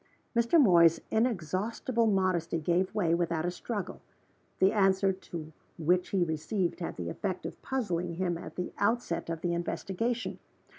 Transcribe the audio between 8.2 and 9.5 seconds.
at the outset of